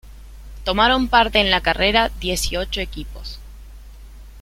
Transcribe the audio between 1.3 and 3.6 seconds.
en la carrera dieciocho equipos.